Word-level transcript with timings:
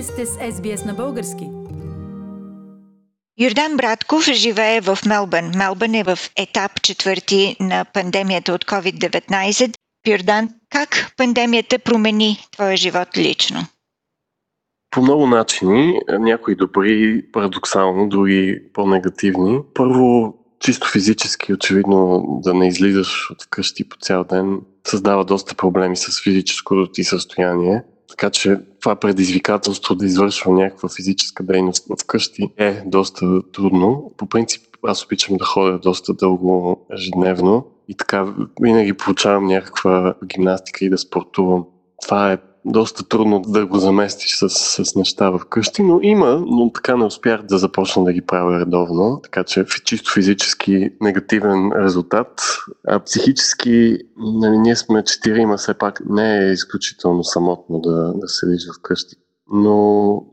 Вие 0.00 0.06
сте 0.06 0.26
с 0.26 0.38
SBS 0.38 0.86
на 0.86 0.94
български. 0.94 1.44
Йордан 3.40 3.76
Братков 3.76 4.24
живее 4.24 4.80
в 4.80 4.98
Мелбърн. 5.06 5.52
Мелбърн 5.56 5.94
е 5.94 6.02
в 6.02 6.18
етап 6.36 6.82
четвърти 6.82 7.56
на 7.60 7.84
пандемията 7.84 8.52
от 8.52 8.64
COVID-19. 8.64 9.76
Йордан, 10.06 10.48
как 10.70 11.12
пандемията 11.16 11.78
промени 11.78 12.38
твоя 12.52 12.76
живот 12.76 13.08
лично? 13.16 13.60
По 14.90 15.02
много 15.02 15.26
начини, 15.26 16.00
някои 16.08 16.54
добри, 16.54 17.22
парадоксално, 17.32 18.08
други 18.08 18.58
по-негативни. 18.74 19.60
Първо, 19.74 20.34
чисто 20.60 20.88
физически, 20.88 21.52
очевидно, 21.52 22.26
да 22.44 22.54
не 22.54 22.68
излизаш 22.68 23.30
от 23.30 23.42
вкъщи 23.42 23.88
по 23.88 23.96
цял 23.96 24.24
ден, 24.24 24.60
създава 24.86 25.24
доста 25.24 25.54
проблеми 25.54 25.96
с 25.96 26.22
физическото 26.22 26.92
ти 26.92 27.04
състояние. 27.04 27.82
Така 28.10 28.30
че 28.30 28.60
това 28.80 28.96
предизвикателство 28.96 29.94
да 29.94 30.06
извършва 30.06 30.52
някаква 30.52 30.88
физическа 30.88 31.42
дейност 31.44 31.86
вкъщи 32.02 32.50
е 32.56 32.82
доста 32.86 33.42
трудно. 33.52 34.12
По 34.16 34.26
принцип 34.26 34.62
аз 34.86 35.04
обичам 35.04 35.36
да 35.36 35.44
ходя 35.44 35.78
доста 35.78 36.14
дълго 36.14 36.80
ежедневно 36.92 37.66
и 37.88 37.94
така 37.94 38.26
винаги 38.60 38.92
получавам 38.92 39.46
някаква 39.46 40.14
гимнастика 40.26 40.84
и 40.84 40.90
да 40.90 40.98
спортувам. 40.98 41.64
Това 42.02 42.32
е 42.32 42.38
доста 42.64 43.08
трудно 43.08 43.40
да 43.40 43.66
го 43.66 43.78
заместиш 43.78 44.36
с, 44.38 44.48
с 44.84 44.94
неща 44.96 45.38
вкъщи, 45.38 45.82
но 45.82 46.00
има, 46.02 46.42
но 46.46 46.72
така 46.72 46.96
не 46.96 47.04
успях 47.04 47.42
да 47.42 47.58
започна 47.58 48.04
да 48.04 48.12
ги 48.12 48.20
правя 48.20 48.60
редовно, 48.60 49.20
така 49.22 49.44
че 49.44 49.64
чисто 49.84 50.12
физически 50.12 50.90
негативен 51.00 51.72
резултат. 51.72 52.42
А 52.88 53.00
психически, 53.00 53.98
нали, 54.16 54.58
ние 54.58 54.76
сме 54.76 55.04
четирима, 55.04 55.56
все 55.56 55.74
пак 55.74 56.02
не 56.10 56.38
е 56.38 56.52
изключително 56.52 57.24
самотно 57.24 57.80
да, 57.80 58.12
да 58.14 58.28
седиш 58.28 58.62
вкъщи. 58.78 59.16
Но 59.52 60.26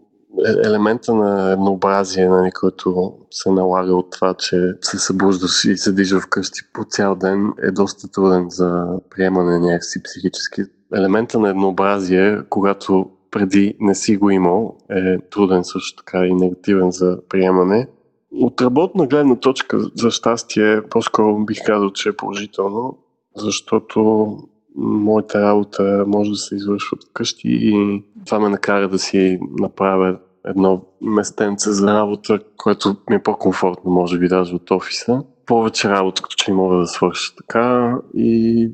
е, 0.45 0.67
елемента 0.67 1.13
на 1.15 1.51
еднообразие, 1.51 2.29
нали, 2.29 2.51
който 2.51 3.13
се 3.31 3.51
налага 3.51 3.95
от 3.95 4.11
това, 4.11 4.33
че 4.33 4.73
се 4.81 4.99
събуждаш 4.99 5.65
и 5.65 5.77
седиш 5.77 6.13
вкъщи 6.13 6.59
по 6.73 6.83
цял 6.89 7.15
ден, 7.15 7.53
е 7.63 7.71
доста 7.71 8.07
труден 8.07 8.45
за 8.49 8.85
приемане 9.09 9.59
някакси 9.59 10.03
психически 10.03 10.63
елемента 10.95 11.39
на 11.39 11.49
еднообразие, 11.49 12.39
когато 12.49 13.09
преди 13.31 13.73
не 13.79 13.95
си 13.95 14.17
го 14.17 14.29
имал, 14.29 14.77
е 14.89 15.17
труден 15.17 15.63
също 15.63 16.03
така 16.03 16.25
и 16.25 16.33
негативен 16.33 16.91
за 16.91 17.19
приемане. 17.29 17.87
От 18.31 18.61
работна 18.61 19.07
гледна 19.07 19.35
точка, 19.35 19.79
за 19.95 20.11
щастие, 20.11 20.81
по-скоро 20.89 21.45
бих 21.45 21.65
казал, 21.65 21.91
че 21.91 22.09
е 22.09 22.15
положително, 22.15 22.97
защото 23.35 24.27
моята 24.75 25.41
работа 25.41 26.03
може 26.07 26.29
да 26.29 26.35
се 26.35 26.55
извършва 26.55 26.95
от 26.95 27.13
къщи 27.13 27.47
и 27.47 28.03
това 28.25 28.39
ме 28.39 28.49
накара 28.49 28.89
да 28.89 28.99
си 28.99 29.39
направя 29.59 30.17
едно 30.45 30.81
местенце 31.01 31.71
за 31.71 31.93
работа, 31.93 32.39
което 32.57 32.95
ми 33.09 33.15
е 33.15 33.23
по-комфортно, 33.23 33.91
може 33.91 34.19
би 34.19 34.27
даже 34.27 34.55
от 34.55 34.71
офиса. 34.71 35.23
Повече 35.45 35.89
работа, 35.89 36.21
като 36.21 36.35
че 36.35 36.53
мога 36.53 36.77
да 36.77 36.87
свърша 36.87 37.35
така 37.35 37.97
и 38.13 38.71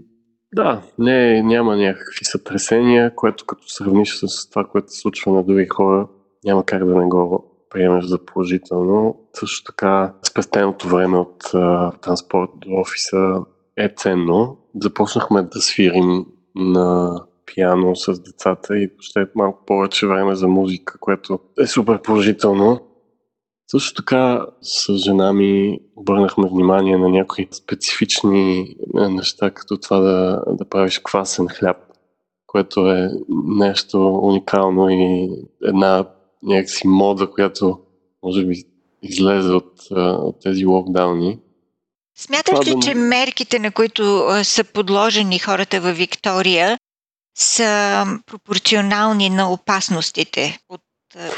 да, 0.53 0.81
не, 0.99 1.43
няма 1.43 1.75
някакви 1.75 2.25
сътресения, 2.25 3.15
което 3.15 3.45
като 3.45 3.67
сравниш 3.67 4.15
с 4.15 4.49
това, 4.49 4.65
което 4.65 4.91
се 4.91 4.99
случва 4.99 5.31
на 5.31 5.43
други 5.43 5.67
хора, 5.67 6.07
няма 6.45 6.65
как 6.65 6.85
да 6.85 6.95
не 6.95 7.05
го 7.05 7.51
приемеш 7.69 8.05
за 8.05 8.25
положително. 8.25 9.19
Също 9.33 9.63
така, 9.63 10.13
спестеното 10.23 10.87
време 10.87 11.17
от 11.17 11.53
а, 11.53 11.91
транспорт 11.91 12.49
до 12.55 12.69
офиса 12.75 13.41
е 13.77 13.89
ценно. 13.97 14.57
Започнахме 14.81 15.41
да 15.41 15.61
свирим 15.61 16.25
на 16.55 17.21
пиано 17.45 17.95
с 17.95 18.19
децата 18.19 18.77
и 18.77 18.89
ще 18.99 19.25
малко 19.35 19.65
повече 19.65 20.07
време 20.07 20.35
за 20.35 20.47
музика, 20.47 20.97
което 20.99 21.39
е 21.59 21.67
супер 21.67 22.01
положително. 22.01 22.79
Също 23.73 23.93
така 23.93 24.45
с 24.61 24.97
жена 24.97 25.33
ми 25.33 25.79
обърнахме 25.95 26.49
внимание 26.49 26.97
на 26.97 27.09
някои 27.09 27.47
специфични 27.51 28.75
е, 28.97 29.09
неща, 29.09 29.51
като 29.51 29.77
това 29.77 29.99
да, 29.99 30.43
да 30.47 30.69
правиш 30.69 30.99
квасен 30.99 31.47
хляб, 31.47 31.77
което 32.47 32.91
е 32.91 33.09
нещо 33.47 34.19
уникално 34.23 34.89
и 34.89 35.29
една 35.63 36.05
някакси 36.43 36.87
мода, 36.87 37.31
която 37.31 37.79
може 38.23 38.45
би 38.45 38.63
излезе 39.01 39.51
от, 39.53 39.71
от 39.97 40.41
тези 40.41 40.65
локдауни. 40.65 41.39
Смяташ 42.17 42.67
ли, 42.67 42.75
че 42.83 42.93
мерките, 42.95 43.59
на 43.59 43.71
които 43.71 44.27
са 44.43 44.63
подложени 44.63 45.39
хората 45.39 45.81
във 45.81 45.97
Виктория, 45.97 46.77
са 47.37 48.05
пропорционални 48.25 49.29
на 49.29 49.51
опасностите 49.51 50.59
от 50.69 50.81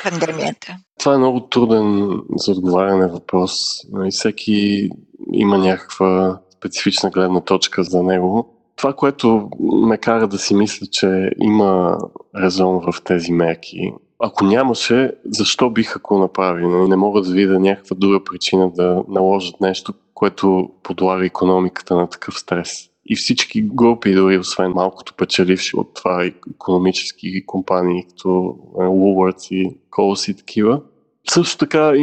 пандемията? 0.03 0.77
Това 0.99 1.13
е 1.13 1.17
много 1.17 1.39
труден 1.39 2.19
за 2.35 2.51
отговаряне 2.51 3.07
въпрос. 3.07 3.51
Нали, 3.91 4.11
всеки 4.11 4.89
има 5.33 5.57
някаква 5.57 6.39
специфична 6.57 7.09
гледна 7.09 7.41
точка 7.41 7.83
за 7.83 8.03
него. 8.03 8.55
Това, 8.75 8.93
което 8.93 9.49
ме 9.59 9.97
кара 9.97 10.27
да 10.27 10.37
си 10.37 10.55
мисля, 10.55 10.87
че 10.91 11.31
има 11.39 11.97
резон 12.35 12.81
в 12.91 13.01
тези 13.03 13.31
мерки, 13.31 13.93
ако 14.19 14.45
нямаше, 14.45 15.11
защо 15.25 15.69
биха 15.69 15.99
го 15.99 16.19
направили? 16.19 16.67
Нали, 16.67 16.89
не 16.89 16.95
мога 16.95 17.21
да 17.21 17.31
видя 17.31 17.59
някаква 17.59 17.95
друга 17.99 18.23
причина 18.23 18.71
да 18.71 19.03
наложат 19.09 19.61
нещо, 19.61 19.93
което 20.13 20.69
подлага 20.83 21.25
економиката 21.25 21.95
на 21.95 22.09
такъв 22.09 22.39
стрес 22.39 22.89
и 23.05 23.15
всички 23.15 23.61
групи, 23.61 24.15
дори 24.15 24.37
освен 24.37 24.71
малкото 24.71 25.13
печеливши 25.13 25.75
от 25.75 25.93
това 25.93 26.25
економически 26.25 27.45
компании, 27.45 28.05
като 28.09 28.57
е, 28.79 28.83
Woolworths 28.83 29.55
и 29.55 29.77
Coles 29.91 30.31
и 30.31 30.37
такива. 30.37 30.81
Също 31.29 31.57
така 31.57 31.93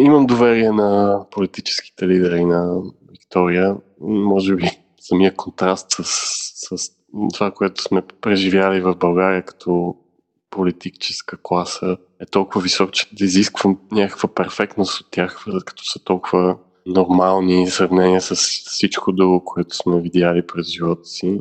имам 0.00 0.26
доверие 0.26 0.70
на 0.70 1.20
политическите 1.30 2.08
лидери 2.08 2.44
на 2.44 2.82
Виктория. 3.10 3.76
Може 4.00 4.56
би 4.56 4.64
самия 5.00 5.34
контраст 5.34 5.86
с, 5.90 6.04
с 6.76 6.90
това, 7.34 7.50
което 7.50 7.82
сме 7.82 8.02
преживяли 8.20 8.80
в 8.80 8.94
България 8.94 9.42
като 9.42 9.96
политическа 10.50 11.36
класа 11.42 11.96
е 12.20 12.26
толкова 12.26 12.60
висок, 12.60 12.92
че 12.92 13.08
да 13.12 13.24
изисквам 13.24 13.78
някаква 13.92 14.34
перфектност 14.34 15.00
от 15.00 15.06
тях, 15.10 15.44
като 15.66 15.84
са 15.84 16.04
толкова 16.04 16.56
нормални 16.86 17.66
в 17.66 17.74
сравнение 17.74 18.20
с 18.20 18.34
всичко 18.34 19.12
друго, 19.12 19.44
което 19.44 19.76
сме 19.76 20.00
видяли 20.00 20.46
през 20.46 20.66
живота 20.66 21.04
си. 21.04 21.40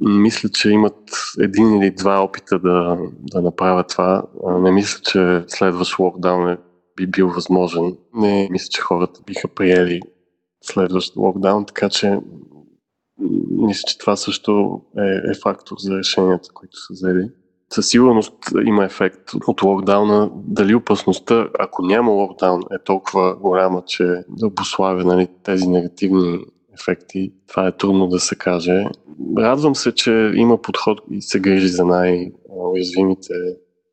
Мисля, 0.00 0.48
че 0.48 0.70
имат 0.70 1.10
един 1.40 1.82
или 1.82 1.90
два 1.90 2.24
опита 2.24 2.58
да, 2.58 2.98
да 3.20 3.42
направят 3.42 3.88
това. 3.88 4.22
Не 4.60 4.70
мисля, 4.70 5.00
че 5.02 5.44
следващ 5.48 5.98
локдаун 5.98 6.48
е, 6.48 6.58
би 6.96 7.06
бил 7.06 7.28
възможен. 7.28 7.96
Не 8.14 8.48
мисля, 8.50 8.68
че 8.70 8.80
хората 8.80 9.20
биха 9.26 9.48
приели 9.48 10.00
следващ 10.64 11.16
локдаун, 11.16 11.66
така 11.66 11.88
че 11.88 12.18
мисля, 13.50 13.82
че 13.88 13.98
това 13.98 14.16
също 14.16 14.80
е, 14.98 15.30
е 15.30 15.34
фактор 15.42 15.76
за 15.78 15.98
решенията, 15.98 16.48
които 16.54 16.76
са 16.76 16.92
взели 16.92 17.28
със 17.74 17.88
сигурност 17.88 18.34
има 18.66 18.84
ефект 18.84 19.20
от 19.46 19.62
локдауна. 19.62 20.30
Дали 20.34 20.74
опасността, 20.74 21.48
ако 21.58 21.82
няма 21.82 22.10
локдаун, 22.12 22.60
е 22.60 22.84
толкова 22.84 23.36
голяма, 23.36 23.82
че 23.86 24.04
да 24.28 24.46
обославя 24.46 25.04
нали, 25.04 25.28
тези 25.42 25.68
негативни 25.68 26.44
ефекти, 26.74 27.32
това 27.48 27.66
е 27.66 27.76
трудно 27.76 28.06
да 28.06 28.20
се 28.20 28.36
каже. 28.36 28.84
Радвам 29.38 29.74
се, 29.74 29.94
че 29.94 30.32
има 30.34 30.62
подход 30.62 30.98
и 31.10 31.22
се 31.22 31.40
грижи 31.40 31.68
за 31.68 31.84
най-уязвимите 31.84 33.34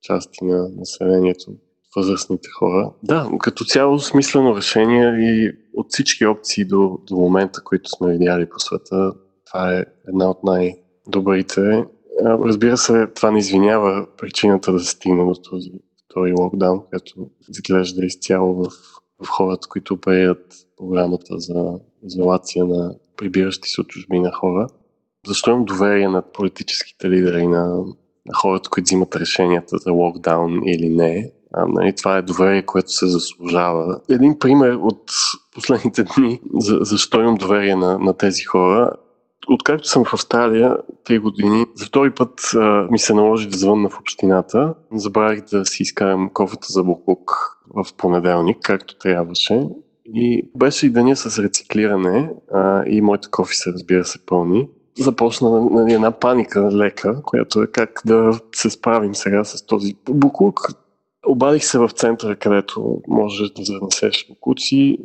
части 0.02 0.46
на 0.46 0.70
населението, 0.78 1.52
възрастните 1.96 2.50
хора. 2.60 2.92
Да, 3.04 3.30
като 3.40 3.66
цяло 3.66 4.00
смислено 4.00 4.58
решение 4.58 5.06
и 5.08 5.52
от 5.74 5.88
всички 5.90 6.26
опции 6.26 6.66
до, 6.66 6.98
до 7.08 7.16
момента, 7.16 7.62
които 7.64 7.90
сме 7.90 8.12
видяли 8.12 8.50
по 8.50 8.60
света, 8.60 9.12
това 9.46 9.76
е 9.78 9.86
една 10.08 10.30
от 10.30 10.44
най-добрите 10.44 11.86
Разбира 12.26 12.78
се, 12.78 13.08
това 13.08 13.32
не 13.32 13.40
извинява 13.40 14.08
причината 14.18 14.72
да 14.72 14.80
се 14.80 14.92
стигне 14.92 15.24
до 15.26 15.34
този 15.34 15.72
втори 16.06 16.34
локдаун, 16.40 16.82
който 16.90 17.30
изглежда 17.50 18.06
изцяло 18.06 18.54
в, 18.54 18.70
в 19.24 19.28
хората, 19.28 19.68
които 19.68 19.94
оперират 19.94 20.56
програмата 20.78 21.40
за 21.40 21.80
изолация 22.04 22.66
на 22.66 22.96
прибиращи 23.18 23.70
се 23.70 23.82
от 23.82 23.88
чужбина 23.88 24.32
хора. 24.32 24.68
Защо 25.28 25.52
имам 25.52 25.66
доверие 25.66 26.08
на 26.08 26.22
политическите 26.22 27.10
лидери, 27.10 27.48
на, 27.48 27.68
на 28.26 28.34
хората, 28.34 28.70
които 28.70 28.88
взимат 28.88 29.16
решенията 29.16 29.78
за 29.78 29.92
локдаун 29.92 30.62
или 30.66 30.90
не? 30.90 31.32
А, 31.54 31.66
нали, 31.66 31.96
това 31.96 32.18
е 32.18 32.22
доверие, 32.22 32.66
което 32.66 32.92
се 32.92 33.08
заслужава. 33.08 34.02
Един 34.10 34.40
пример 34.40 34.74
от 34.74 35.12
последните 35.56 36.04
дни, 36.04 36.42
за, 36.54 36.78
защо 36.82 37.22
имам 37.22 37.36
доверие 37.36 37.76
на, 37.76 38.00
на 38.00 38.14
тези 38.14 38.44
хора, 38.44 38.92
Откакто 39.48 39.88
съм 39.88 40.06
в 40.06 40.14
Австралия, 40.14 40.78
три 41.04 41.20
години, 41.20 41.66
за 41.76 41.86
втори 41.86 42.12
път 42.12 42.40
а, 42.56 42.88
ми 42.92 43.00
се 43.00 43.14
наложи 43.14 43.48
да 43.48 43.58
звънна 43.58 43.90
в 43.90 44.00
общината. 44.00 44.74
Забравих 44.94 45.42
да 45.52 45.66
си 45.66 45.84
изкарам 45.84 46.30
кофата 46.34 46.68
за 46.70 46.84
буклук 46.84 47.58
в 47.76 47.94
понеделник, 47.98 48.58
както 48.62 48.98
трябваше. 48.98 49.68
И 50.06 50.50
беше 50.56 50.86
и 50.86 50.90
деня 50.90 51.16
с 51.16 51.44
рециклиране 51.44 52.32
а, 52.54 52.84
и 52.88 53.02
моите 53.02 53.28
кофи 53.32 53.56
се, 53.56 53.72
разбира 53.72 54.06
се, 54.06 54.26
пълни. 54.26 54.70
Започна 55.00 55.62
нали, 55.62 55.94
една 55.94 56.12
паника 56.12 56.72
лека, 56.72 57.22
която 57.24 57.62
е 57.62 57.68
как 57.68 58.02
да 58.06 58.40
се 58.56 58.70
справим 58.70 59.16
сега 59.16 59.44
с 59.44 59.66
този 59.66 59.96
буклук. 60.10 60.60
Обадих 61.28 61.66
се 61.66 61.80
в 61.80 61.90
центъра, 61.90 62.36
където 62.36 63.02
можеш 63.08 63.50
да 63.50 63.64
занесеш 63.64 64.32
куци, 64.42 64.98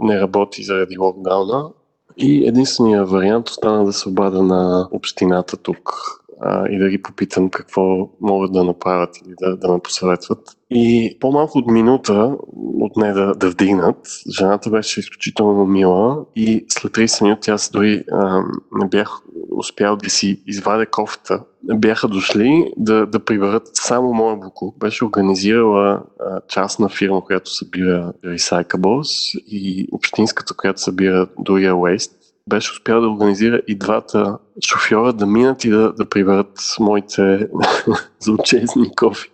не 0.00 0.20
работи 0.20 0.62
заради 0.62 0.98
локдауна. 0.98 1.70
И 2.18 2.48
единственият 2.48 3.10
вариант 3.10 3.48
остана 3.48 3.84
да 3.84 3.92
се 3.92 4.08
обада 4.08 4.42
на 4.42 4.88
общината 4.92 5.56
тук 5.56 5.92
а, 6.40 6.68
и 6.68 6.78
да 6.78 6.88
ги 6.88 7.02
попитам 7.02 7.50
какво 7.50 8.08
могат 8.20 8.52
да 8.52 8.64
направят 8.64 9.16
или 9.16 9.34
да, 9.40 9.56
да 9.56 9.72
ме 9.72 9.78
посъветват. 9.78 10.38
И 10.70 11.16
по-малко 11.20 11.58
от 11.58 11.66
минута 11.66 12.36
от 12.80 12.96
не 12.96 13.12
да, 13.12 13.34
да 13.34 13.50
вдигнат, 13.50 13.96
жената 14.38 14.70
беше 14.70 15.00
изключително 15.00 15.66
мила 15.66 16.24
и 16.36 16.64
след 16.68 16.92
30 16.92 17.22
минути 17.22 17.50
аз 17.50 17.70
дори 17.70 18.04
а, 18.12 18.42
не 18.72 18.88
бях 18.88 19.08
успял 19.56 19.96
да 19.96 20.10
си 20.10 20.42
извадя 20.46 20.86
кофта. 20.86 21.44
Бяха 21.74 22.08
дошли 22.08 22.72
да, 22.76 23.06
да 23.06 23.24
приберат 23.24 23.70
само 23.74 24.12
моя 24.12 24.36
буклук. 24.36 24.78
Беше 24.78 25.04
организирала 25.04 26.02
частна 26.48 26.88
фирма, 26.88 27.24
която 27.24 27.54
събира 27.54 28.12
Recyclables 28.24 29.38
и 29.38 29.88
общинската, 29.92 30.54
която 30.54 30.80
събира 30.80 31.26
другия 31.38 31.74
waste 31.74 32.18
беше 32.48 32.72
успял 32.72 33.00
да 33.00 33.08
организира 33.08 33.60
и 33.68 33.78
двата 33.78 34.38
шофьора 34.66 35.12
да 35.12 35.26
минат 35.26 35.64
и 35.64 35.70
да, 35.70 35.92
да 35.92 36.08
приберат 36.08 36.60
моите 36.80 37.48
заучезни 38.20 38.94
кофи. 38.96 39.30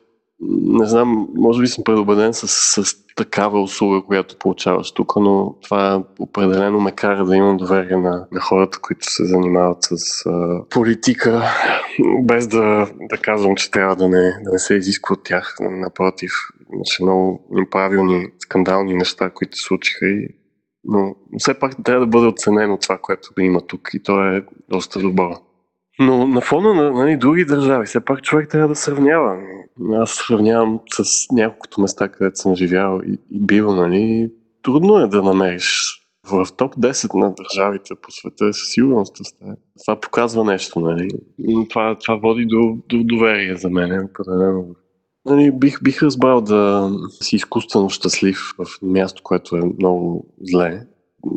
Не 0.49 0.87
знам, 0.87 1.29
може 1.35 1.61
би 1.61 1.67
съм 1.67 1.85
предубеден 1.85 2.35
с, 2.35 2.49
с 2.49 3.05
такава 3.17 3.63
услуга, 3.63 4.03
която 4.07 4.39
получаваш 4.39 4.93
тук, 4.93 5.17
но 5.17 5.55
това 5.63 6.05
определено 6.19 6.81
ме 6.81 6.93
кара 6.93 7.25
да 7.25 7.37
имам 7.37 7.57
доверие 7.57 7.97
на, 7.97 8.27
на 8.33 8.41
хората, 8.41 8.79
които 8.83 9.13
се 9.13 9.25
занимават 9.25 9.79
с 9.81 10.27
а, 10.27 10.65
политика, 10.71 11.43
без 12.23 12.49
да, 12.49 12.89
да 13.11 13.17
казвам, 13.17 13.57
че 13.57 13.71
трябва 13.71 13.97
да 13.97 14.09
не, 14.09 14.23
да 14.45 14.53
не 14.53 14.59
се 14.59 14.75
изисква 14.75 15.13
от 15.13 15.25
тях. 15.25 15.57
Напротив, 15.61 16.33
имаше 16.75 17.03
много 17.03 17.47
неправилни, 17.51 18.27
скандални 18.39 18.95
неща, 18.95 19.31
които 19.31 19.57
се 19.57 19.63
случиха 19.63 20.07
и 20.07 20.29
но 20.85 21.15
все 21.39 21.59
пак 21.59 21.73
трябва 21.85 22.01
да 22.01 22.11
бъде 22.11 22.27
оценено 22.27 22.79
това, 22.79 22.99
което 22.99 23.31
има 23.41 23.61
тук 23.61 23.91
и 23.95 24.03
то 24.03 24.25
е 24.25 24.45
доста 24.69 25.01
добро. 25.01 25.37
Но 25.99 26.27
на 26.27 26.41
фона 26.41 26.75
на 26.75 26.91
нали, 26.91 27.17
други 27.17 27.45
държави, 27.45 27.87
все 27.87 28.01
пак 28.01 28.23
човек 28.23 28.49
трябва 28.49 28.69
да 28.69 28.77
сравнява. 28.77 29.37
Аз 29.93 30.11
сравнявам 30.11 30.81
с 30.93 31.05
няколкото 31.33 31.81
места, 31.81 32.09
където 32.09 32.37
съм 32.37 32.57
живял 32.57 33.01
и, 33.07 33.19
и 33.31 33.41
бил, 33.41 33.75
нали, 33.75 34.31
трудно 34.63 34.99
е 34.99 35.09
да 35.09 35.23
намериш 35.23 36.01
в 36.31 36.47
топ 36.57 36.77
10 36.77 37.15
на 37.15 37.35
държавите 37.35 37.95
по 38.03 38.11
света 38.11 38.53
със 38.53 38.69
сигурност. 38.69 39.17
Това 39.85 40.01
показва 40.01 40.45
нещо, 40.45 40.81
нали? 40.81 41.09
Това, 41.71 41.99
това 41.99 42.15
води 42.17 42.47
до, 42.47 42.77
до 42.89 43.05
доверие 43.05 43.57
за 43.57 43.71
мен, 43.71 44.05
определено 44.05 44.67
Нали, 45.27 45.51
бих, 45.51 45.83
бих 45.83 46.03
разбрал 46.03 46.41
да 46.41 46.91
си 47.11 47.37
изкуствено 47.37 47.91
щастлив 47.91 48.39
в 48.59 48.83
място, 48.83 49.23
което 49.23 49.57
е 49.57 49.61
много 49.79 50.27
зле, 50.41 50.87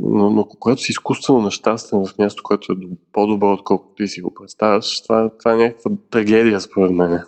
но, 0.01 0.29
но 0.29 0.45
когато 0.45 0.81
си 0.81 0.91
изкуствено 0.91 1.41
нещастен 1.41 2.05
в 2.05 2.17
място, 2.17 2.43
което 2.43 2.71
е 2.71 2.75
по-добро, 3.13 3.53
отколкото 3.53 3.95
ти 3.95 4.07
си 4.07 4.21
го 4.21 4.33
представяш, 4.33 5.01
това, 5.01 5.29
това 5.39 5.53
е 5.53 5.57
някаква 5.57 5.91
трагедия 6.11 6.61
според 6.61 6.91
мен. 6.91 7.23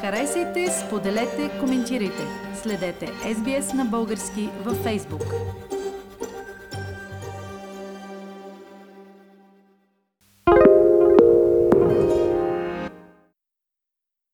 Харесайте, 0.00 0.70
споделете, 0.86 1.50
коментирайте. 1.60 2.22
Следете 2.62 3.06
SBS 3.06 3.74
на 3.74 3.84
български 3.84 4.48
във 4.64 4.84
Facebook. 4.84 5.24